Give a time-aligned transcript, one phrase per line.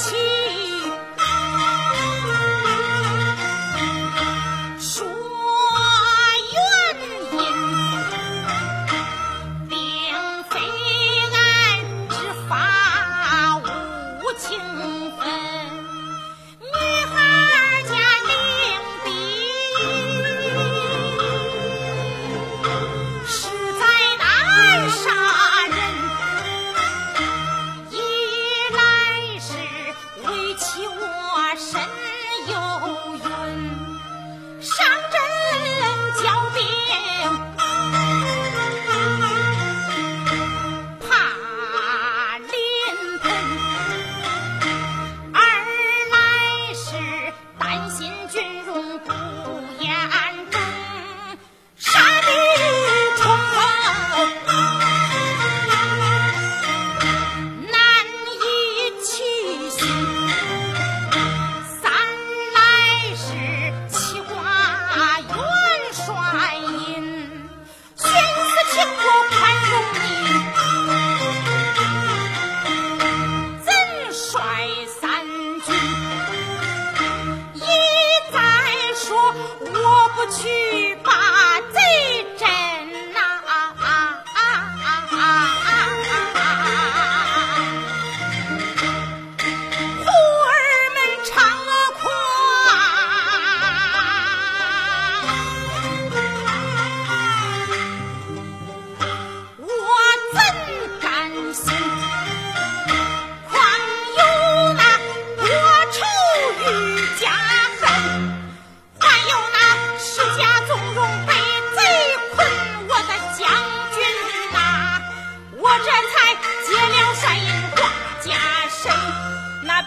[0.00, 0.29] 情。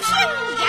[0.00, 0.59] 平烟尘。